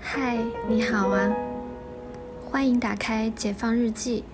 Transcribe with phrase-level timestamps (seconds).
[0.00, 0.36] 嗨
[0.68, 1.32] 你好啊。
[2.50, 4.24] 欢迎打开解放日记。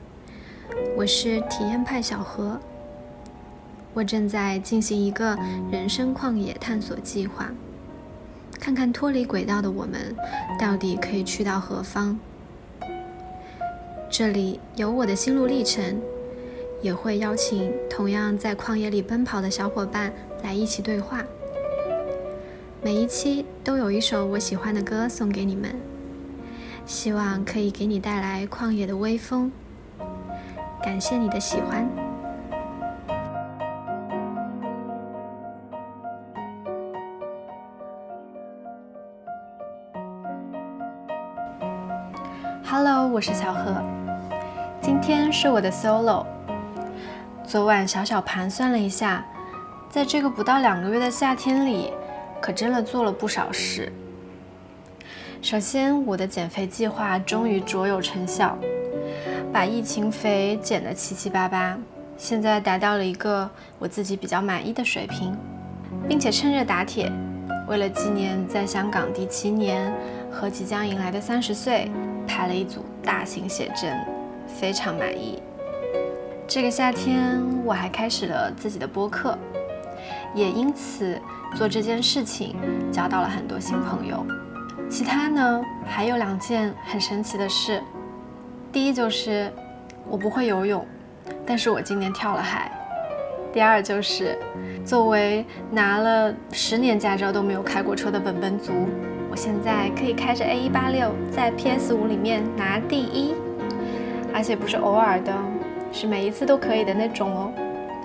[0.96, 2.58] 我是体验派小何。
[3.92, 5.38] 我正在进行一个
[5.70, 7.50] 人生旷野探索计划。
[8.58, 10.16] 看看脱离轨道的我们
[10.58, 12.18] 到底可以去到何方。
[14.08, 16.00] 这里有我的心路历程
[16.80, 20.10] 也会邀请同样在旷野里奔跑的小伙伴
[20.42, 21.24] 来一起对话。
[22.82, 25.74] 每一期都有一首我喜欢的歌送给你们，
[26.86, 29.50] 希望可以给你带来旷野的微风。
[30.82, 31.86] 感谢你的喜欢。
[42.64, 43.82] Hello，我是小何，
[44.80, 46.24] 今天是我的 solo。
[47.44, 49.26] 昨晚小小盘算了一下，
[49.90, 51.92] 在这个不到两个月的夏天里。
[52.40, 53.92] 可真的做了不少事。
[55.42, 58.56] 首先，我的减肥计划终于卓有成效，
[59.52, 61.76] 把疫情肥减得七七八八，
[62.16, 65.36] 现在达到了一个我自己比较满意的水平，
[66.08, 67.10] 并且趁热打铁，
[67.66, 69.92] 为了纪念在香港第七年
[70.30, 71.90] 和即将迎来的三十岁，
[72.24, 73.98] 拍了一组大型写真，
[74.46, 75.42] 非常满意。
[76.46, 79.36] 这个夏天，我还开始了自己的播客，
[80.34, 81.18] 也因此。
[81.56, 82.54] 做这件事情，
[82.92, 84.22] 交到了很多新朋友。
[84.86, 87.82] 其他呢，还有两件很神奇的事。
[88.70, 89.50] 第一就是
[90.06, 90.86] 我不会游泳，
[91.46, 92.70] 但是我今年跳了海。
[93.50, 94.38] 第二就是，
[94.84, 98.86] 作为拿了十年驾照都没有开过车的本本族，
[99.30, 103.34] 我现在可以开着 A 一八六在 PS 五里面拿第一，
[104.34, 105.34] 而且不是偶尔的，
[105.92, 107.52] 是每一次都可以的那种哦。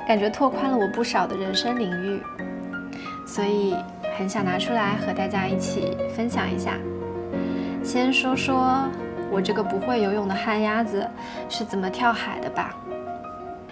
[0.07, 2.21] 感觉拓宽了我不少的人生领域。
[3.25, 3.75] 所以
[4.17, 6.77] 很想拿出来和大家一起分享一下。
[7.83, 8.87] 先说说
[9.31, 11.07] 我这个不会游泳的旱鸭子
[11.49, 12.75] 是怎么跳海的吧。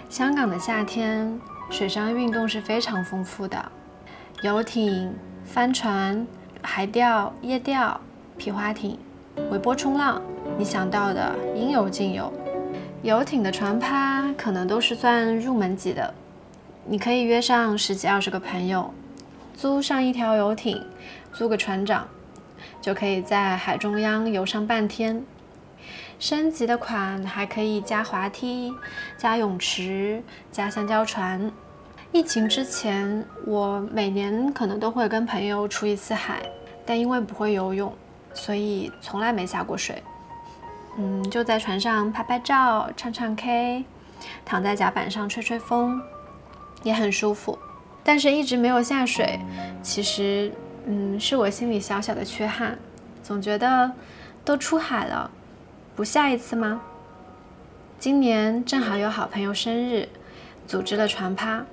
[0.08, 3.64] 香港的夏天，水上运动是非常丰富的，
[4.42, 5.14] 游艇、
[5.44, 6.26] 帆船、
[6.60, 7.98] 海钓、夜钓、
[8.36, 8.98] 皮划艇、
[9.50, 10.20] 微波冲浪，
[10.58, 12.32] 你想到的应有尽有。
[13.02, 16.12] 游艇的船趴可能都是算入门级的，
[16.84, 18.92] 你可以约上十几二十个朋友。
[19.54, 20.84] 租上一条游艇，
[21.32, 22.08] 租个船长，
[22.80, 25.24] 就可以在海中央游上半天。
[26.18, 28.72] 升级的款还可以加滑梯、
[29.16, 31.50] 加泳池、加香蕉船。
[32.10, 36.42] 疫情之前，我每年可能都会跟朋友出一次海，
[36.84, 37.92] 但因为不会游泳，
[38.34, 40.02] 所以从来没下过水。
[40.98, 43.84] 嗯，就在船上拍拍照、唱唱 K，
[44.44, 46.00] 躺在甲板上吹吹风，
[46.82, 47.58] 也很舒服。
[48.04, 49.38] 但是一直没有下水，
[49.82, 50.52] 其实，
[50.86, 52.78] 嗯，是我心里小小的缺憾，
[53.22, 53.92] 总觉得
[54.44, 55.30] 都出海了，
[55.94, 56.80] 不下一次吗？
[57.98, 60.08] 今年正好有好朋友生日，
[60.66, 61.64] 组织了船趴。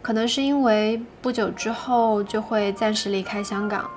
[0.00, 3.90] 可能是因为不久之后就会暂时离开香港，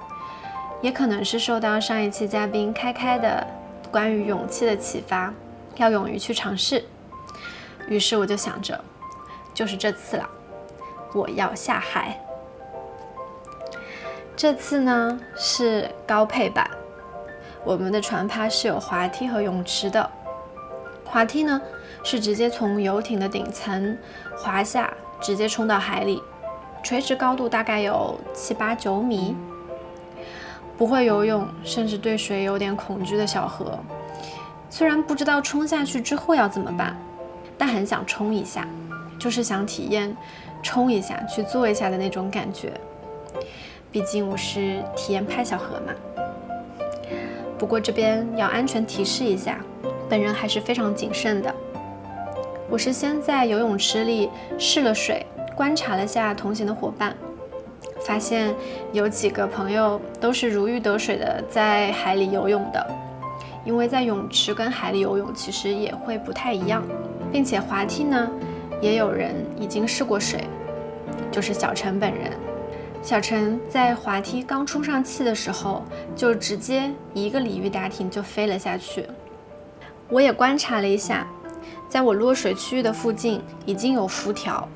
[0.82, 3.46] 也可能是受到上一期嘉宾开开的
[3.92, 5.32] 关于勇气的启发，
[5.76, 6.84] 要勇于去尝试。
[7.88, 8.84] 于是我就想着，
[9.60, 10.30] 就是这次了。
[11.14, 12.18] 我要下海。
[14.34, 16.66] 这次呢是高配版，
[17.66, 20.10] 我们的船趴是有滑梯和泳池的。
[21.04, 21.62] 滑梯呢
[22.06, 23.98] 是直接从游艇的顶层
[24.38, 26.24] 滑下，直接冲到海里，
[26.82, 29.36] 垂直高度大概有七八九米。
[30.78, 33.78] 不会游泳，甚至对水有点恐惧的小何，
[34.70, 36.96] 虽然不知道冲下去之后要怎么办，
[37.58, 38.66] 但很想冲一下，
[39.20, 40.16] 就是想体验。
[40.62, 42.74] 冲一下，去做一下的那种感觉。
[43.94, 45.94] 毕竟我是体验派小何嘛。
[47.58, 49.60] 不过这边要安全提示一下，
[50.10, 51.56] 本人还是非常谨慎的。
[52.70, 55.26] 我是先在游泳池里试了水，
[55.56, 57.16] 观察了下同行的伙伴，
[58.02, 58.54] 发现
[58.92, 62.86] 有几个朋友都是如鱼得水的在海里游泳的。
[63.64, 66.84] 因为在泳池跟海里游泳其实也会不太一样，
[67.32, 68.30] 并且滑梯呢。
[68.82, 70.44] 也有人已经试过水，
[71.32, 72.32] 就是小陈本人。
[73.02, 75.84] 小陈在滑梯刚充上气的时候，
[76.16, 79.06] 就直接一个鲤鱼打挺就飞了下去。
[80.10, 81.26] 我也观察了一下，
[81.88, 84.68] 在我落水区域的附近已经有浮条，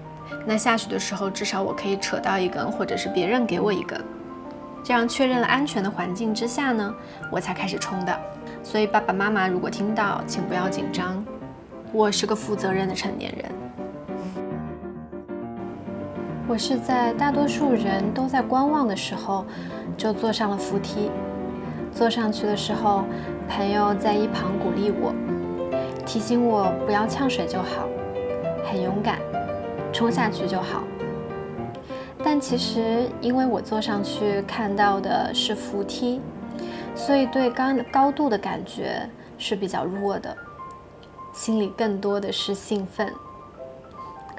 [0.45, 3.99] 那下去的时候至少我可以扯到一根，或者是别人给我一根。
[4.83, 6.94] 这样确认了安全的环境之下呢，
[7.31, 8.19] 我才开始冲的。
[8.63, 11.25] 所以爸爸妈妈如果听到，请不要紧张，
[11.91, 13.62] 我是个负责任的成年人。
[16.45, 19.45] 我是在大多数人都在观望的时候，
[19.98, 21.10] 就坐上了扶梯。
[21.94, 23.06] 坐上去的时候，
[23.48, 25.13] 朋友在一旁鼓励我，
[26.06, 27.88] 提醒我不要呛水就好，
[28.69, 29.19] 很勇敢，
[29.94, 30.84] 冲下去就好。
[32.22, 36.19] 但其实，因为我坐上去看到的是扶梯，
[36.94, 40.36] 所以对高高度的感觉是比较弱的，
[41.31, 43.13] 心里更多的是兴奋。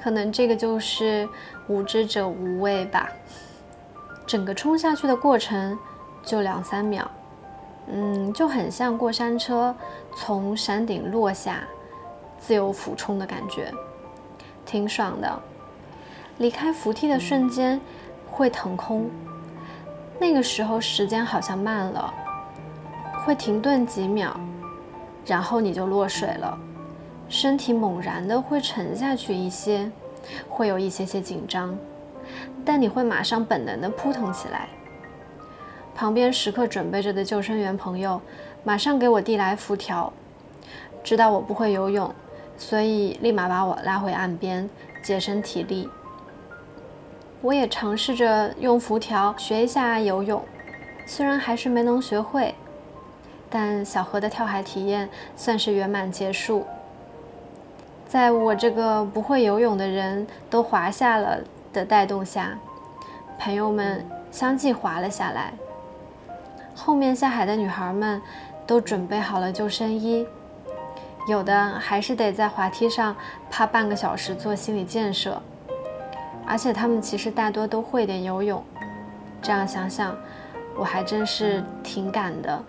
[0.05, 1.27] 可能这个就是
[1.67, 3.09] 无知者无畏吧。
[4.27, 5.75] 整个冲下去的过程
[6.21, 7.09] 就两三秒，
[7.91, 9.75] 嗯，就很像过山车
[10.15, 11.63] 从山顶落下，
[12.37, 13.73] 自由俯冲的感觉，
[14.63, 15.41] 挺爽的。
[16.37, 17.81] 离开扶梯的瞬间
[18.29, 19.09] 会腾空，
[20.19, 22.13] 那个时候时间好像慢了，
[23.25, 24.39] 会停顿几秒，
[25.25, 26.55] 然后你就落水了，
[27.27, 29.91] 身体猛然的会沉下去一些，
[30.47, 31.77] 会有一些些紧张。
[32.63, 34.67] 但你会马上本能的扑腾起来。
[35.93, 38.19] 旁边时刻准备着的救生员朋友，
[38.63, 40.11] 马上给我递来浮条，
[41.03, 42.13] 知道我不会游泳，
[42.57, 44.69] 所以立马把我拉回岸边，
[45.01, 45.89] 节省体力。
[47.41, 50.43] 我也尝试着用浮条学一下游泳，
[51.05, 52.55] 虽然还是没能学会，
[53.49, 56.65] 但小河的跳海体验算是圆满结束。
[58.15, 61.37] 在我这个不会游泳的人都滑下了。
[61.73, 62.57] 的带动下，
[63.37, 65.53] 朋友们相继滑了下来。
[66.73, 68.21] 后面下海的女孩们
[68.65, 70.25] 都准备好了救生衣，
[71.27, 73.13] 有的还是得在滑梯上
[73.51, 75.41] 趴半个小时做心理建设。
[76.45, 78.63] 而且他们其实大多都会点游泳。
[79.41, 80.15] 这样想想，
[80.77, 82.63] 我还真是挺赶的。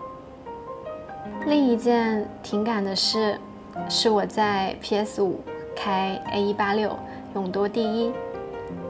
[1.45, 3.39] 另一件挺赶的事，
[3.89, 5.39] 是我在 PS 五
[5.75, 6.97] 开 A 一八六
[7.35, 8.11] 勇夺第一。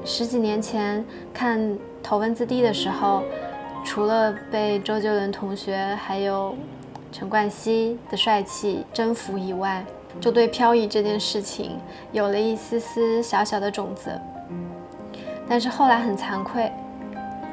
[0.04, 1.04] 十几年前
[1.34, 1.60] 看
[2.01, 3.24] 《头文字 D》的时候，
[3.84, 6.56] 除了被周杰伦同学还有
[7.12, 9.86] 陈冠希的帅气征服以外，
[10.19, 11.78] 就对漂移这件事情
[12.12, 14.12] 有了一丝丝小小的种子。
[15.50, 16.72] 但是后来很惭愧，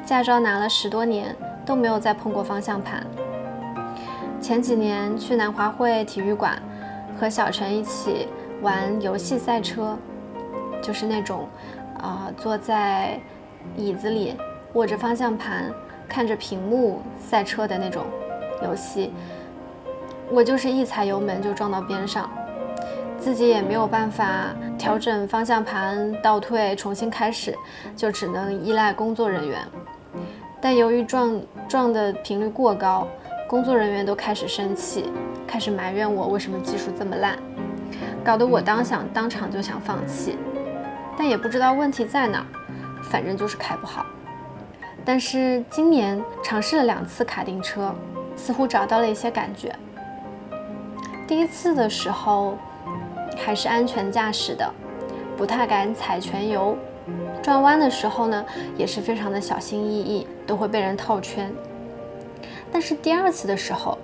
[0.05, 1.35] 驾照拿了十多年
[1.65, 3.05] 都没有再碰过方向盘。
[4.41, 6.61] 前几年去南华会体育馆，
[7.19, 8.27] 和小陈一起
[8.61, 9.97] 玩游戏赛车，
[10.81, 11.47] 就是那种。
[11.97, 13.17] 啊，坐在
[13.75, 14.35] 椅子里，
[14.73, 15.73] 握着方向盘，
[16.07, 18.03] 看着屏幕赛车的那种
[18.61, 19.11] 游戏，
[20.29, 22.29] 我就是一踩油门就撞到边上，
[23.17, 27.55] 自己也没有办法调整方向盘倒退重新开始，
[27.95, 29.65] 就只能依赖工作人员。
[30.61, 33.07] 但由于撞撞的频率过高，
[33.47, 35.11] 工作人员都开始生气，
[35.55, 37.39] 开始埋怨我为什么技术这么烂，
[38.25, 40.37] 搞得我当想当场就想放弃。
[41.17, 42.45] 但也不知道问题在哪，
[43.03, 44.05] 反正就是开不好。
[45.05, 47.95] 但是今年尝试了两次卡丁车，
[48.35, 49.73] 似乎找到了一些感觉。
[51.25, 52.57] 第一次的时候
[53.37, 54.69] 还是安全驾驶的，
[55.37, 56.77] 不太敢踩全油，
[57.41, 61.49] 转弯的时候呢也是非常的小心翼翼，都会被人套圈。
[62.73, 63.97] 但是第二次的时候，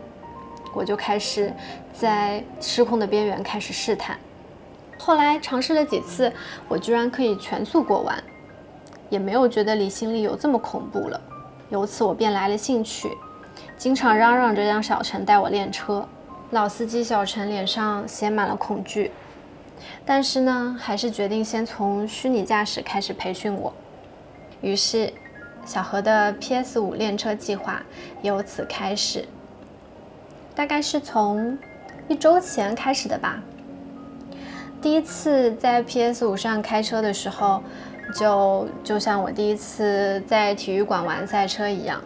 [0.73, 1.53] 我就开始
[1.93, 4.17] 在失控的边缘开始试探。
[4.97, 6.31] 后来尝试了几次，
[6.67, 8.23] 我居然可以全速过弯，
[9.09, 11.19] 也没有觉得离心力有这么恐怖了。
[11.69, 13.09] 由此我便来了兴趣，
[13.77, 16.07] 经常嚷嚷着让小陈带我练车。
[16.51, 19.11] 老司机小陈脸上写满了恐惧，
[20.05, 23.73] 但是呢，还是决定先从虚拟驾驶开始培训我。
[24.59, 25.13] 于是，
[25.65, 27.81] 小何的 PS 五练车计划
[28.21, 29.25] 由此开始。
[30.55, 31.57] 大概是从
[32.07, 33.41] 一周前开始的吧。
[34.81, 37.61] 第一次在 PS 五上开车的时候，
[38.15, 42.01] 就就像我第一次在体育馆玩赛车一样，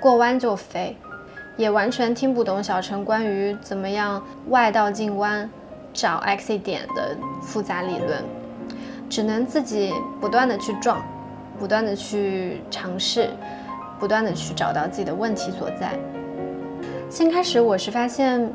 [0.00, 0.96] 过弯就飞，
[1.56, 5.50] 也完全听不懂小陈关于怎么样外道进弯、
[5.92, 8.22] 找 X 点的复杂理论，
[9.08, 11.02] 只能自己不断的去撞，
[11.58, 13.28] 不断的去尝试，
[13.98, 15.98] 不断的去找到自己的问题所在。
[17.10, 18.48] 先开始我是发现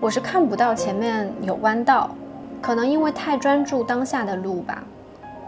[0.00, 2.10] 我是看不到前面有弯道。
[2.60, 4.82] 可能因为太专注当下的路吧，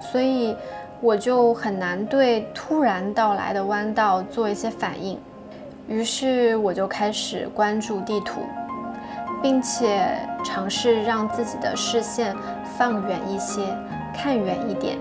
[0.01, 0.57] 所以
[1.01, 5.19] 我就很难对突然到来的弯道做一些反应。
[5.89, 8.41] 于是我就开始关注地图，
[9.43, 12.35] 并且尝试让自己的视线
[12.79, 13.63] 放远一些，
[14.15, 14.97] 看远一点。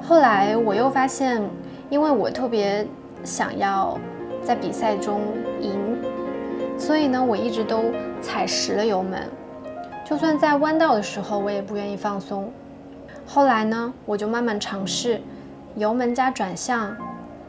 [0.00, 1.42] 后来我又发现，
[1.90, 2.86] 因为我特别
[3.24, 3.98] 想要
[4.44, 5.22] 在比赛中
[5.60, 5.98] 赢，
[6.78, 7.84] 所以呢，我一直都
[8.20, 9.28] 踩实了油门。
[10.04, 12.52] 就算在弯道的时候，我也不愿意放松。
[13.26, 15.20] 后来呢，我就慢慢尝试
[15.76, 16.94] 油门加转向，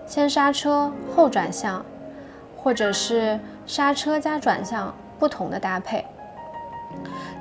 [0.07, 1.85] 先刹车后转向，
[2.55, 6.05] 或者是刹车加转向不同的搭配。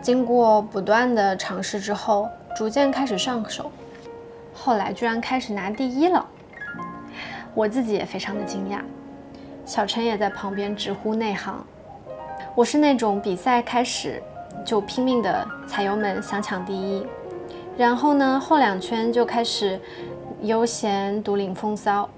[0.03, 3.71] 经过不断的尝试之后，逐渐开始上手，
[4.53, 6.27] 后来居然开始拿第一了，
[7.55, 8.81] 我自己也非常的惊讶。
[9.67, 11.65] 小陈也在旁边直呼内行。
[12.55, 14.23] 我是那种比赛开始
[14.65, 17.07] 就拼命的踩油门想抢第一，
[17.77, 19.81] 然后呢后两圈就开始
[20.43, 22.09] 悠闲独领风骚。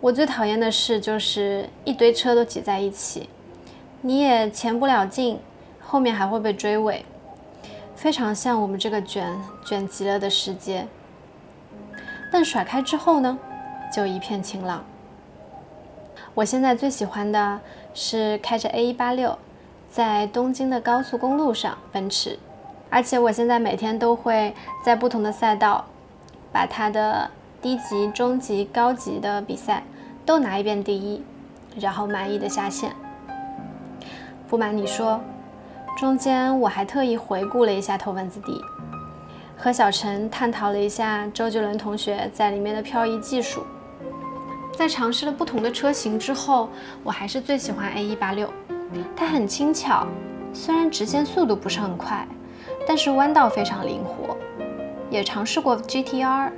[0.00, 3.28] 我最讨厌的事就是一堆车都挤在一起，
[4.00, 5.38] 你也前不了进，
[5.80, 7.04] 后面还会被追尾，
[7.94, 10.86] 非常像我们这个卷卷极了的世界。
[12.32, 13.38] 但甩开之后呢，
[13.94, 14.84] 就一片晴朗。
[16.36, 17.58] 我现在最喜欢的
[17.94, 19.36] 是开着 A186，
[19.90, 22.38] 在东京的高速公路上奔驰，
[22.90, 25.86] 而且我现在每天都会在不同的赛道，
[26.52, 27.30] 把它的
[27.62, 29.82] 低级、中级、高级的比赛
[30.26, 31.24] 都拿一遍第一，
[31.80, 32.94] 然后满意的下线。
[34.46, 35.18] 不瞒你说，
[35.96, 38.52] 中间我还特意回顾了一下《头文字 D》，
[39.56, 43.64] 和小陈探讨了一下周杰伦同学在里面的漂移技术。
[44.76, 46.68] 在尝试了不同的车型之后，
[47.02, 48.48] 我还是最喜欢 A186。
[49.16, 50.06] 它很轻巧，
[50.52, 52.28] 虽然直线速度不是很快，
[52.86, 54.36] 但是弯道非常灵活。
[55.08, 56.50] 也尝试过 GTR，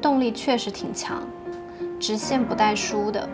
[0.00, 1.20] 动力确实挺强，
[1.98, 3.28] 直线不带输的。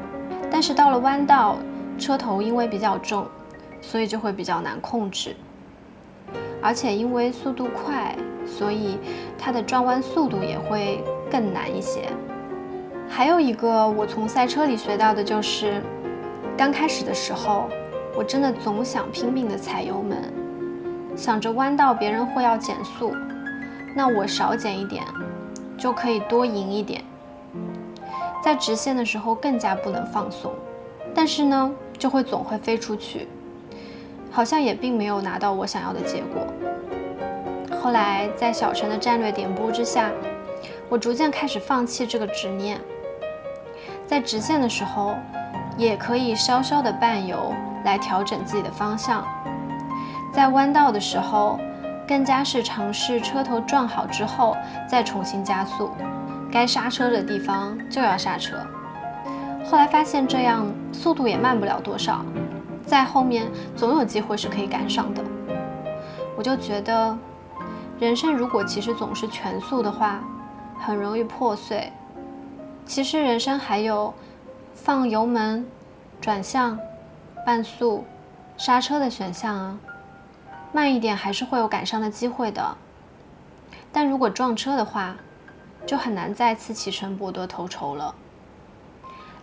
[0.51, 1.59] 但是到了弯道，
[1.99, 3.27] 车头因为比较重，
[3.83, 5.37] 所以就会比较难控制。
[6.63, 8.17] 而且因为速度快，
[8.47, 8.97] 所以
[9.39, 12.11] 它的转弯速度也会更难一些。
[13.13, 15.83] 还有一个我从赛车里学到的就是，
[16.57, 17.69] 刚开始的时候，
[18.17, 20.33] 我真的总想拼命的踩油门，
[21.17, 23.13] 想着弯道别人会要减速，
[23.95, 25.05] 那我少减一点，
[25.77, 27.05] 就可以多赢一点。
[28.43, 30.51] 在直线的时候更加不能放松，
[31.13, 33.29] 但是呢，就会总会飞出去，
[34.31, 36.47] 好像也并没有拿到我想要的结果。
[37.77, 40.11] 后来在小陈的战略点拨之下，
[40.89, 42.81] 我逐渐开始放弃这个执念。
[44.11, 45.15] 在直线的时候，
[45.77, 49.23] 也可以稍稍的半油来调整自己的方向；
[50.33, 51.61] 在弯道的时候，
[52.09, 54.57] 更加是尝试车头转好之后
[54.89, 55.93] 再重新加速，
[56.51, 58.57] 该刹车的地方就要刹车。
[59.65, 62.25] 后来发现这样速度也慢不了多少，
[62.85, 65.23] 在后面总有机会是可以赶上的。
[66.37, 67.17] 我就觉得，
[68.01, 70.19] 人生如果其实总是全速的话，
[70.81, 71.93] 很容易破碎。
[72.91, 74.13] 其实人生还有
[74.75, 75.65] 放油门、
[76.21, 76.77] 转向、
[77.47, 78.05] 半速、
[78.57, 79.79] 刹车的选项啊，
[80.73, 82.77] 慢一点还是会有赶上的机会的。
[83.93, 85.15] 但如果撞车的话，
[85.87, 88.13] 就很难再次启程博得头筹了。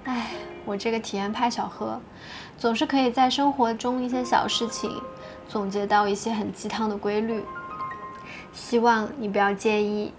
[0.04, 0.32] 哎，
[0.66, 2.02] 我这个体验派小何，
[2.58, 5.02] 总是可以在生活中一些小事情
[5.48, 7.46] 总结到一些很鸡汤的规律，
[8.52, 10.12] 希望你不要介意。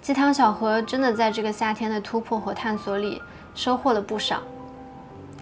[0.00, 3.20] 鸡汤小何真的在这个夏天的突破和探索里
[3.54, 4.40] 收获了不少，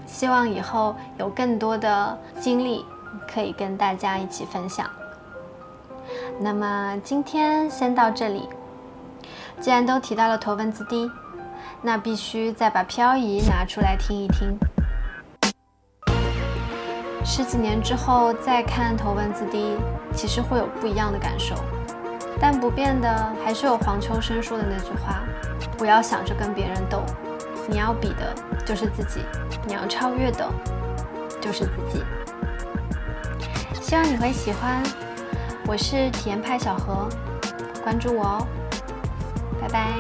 [0.07, 2.85] 希望以后有更多的经历
[3.33, 4.91] 可以跟大家一起分享。
[6.41, 8.49] 那么今天先到这里，
[9.61, 11.11] 既然都提到了头文字 D，
[11.81, 14.59] 那必须再把漂移拿出来听一听。
[17.25, 19.77] 十几年之后再看头文字 D，
[20.15, 21.55] 其实会有不一样的感受。
[22.41, 25.25] 但不变的还是有黄秋生说的那句话：
[25.77, 27.03] 不要想着跟别人斗，
[27.67, 29.21] 你要比的就是自己，
[29.67, 30.49] 你要超越的，
[31.41, 32.03] 就是自己。
[33.81, 34.83] 希望你会喜欢，
[35.67, 37.09] 我是体验派小何，
[37.83, 38.47] 关注我哦，
[39.61, 39.99] 拜拜。